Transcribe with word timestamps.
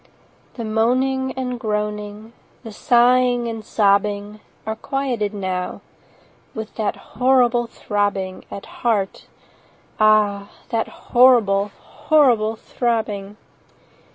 The 0.55 0.65
moaning 0.65 1.31
and 1.33 1.59
groaning, 1.59 2.33
The 2.63 2.71
sighing 2.71 3.47
and 3.47 3.63
sobbing, 3.63 4.39
20 4.63 4.65
Are 4.65 4.75
quieted 4.75 5.31
now, 5.31 5.81
With 6.55 6.73
that 6.73 6.95
horrible 6.95 7.67
throbbing 7.67 8.43
At 8.49 8.65
heart—ah, 8.65 10.49
that 10.69 10.87
horrible, 10.87 11.69
Horrible 11.81 12.55
throbbing! 12.55 13.37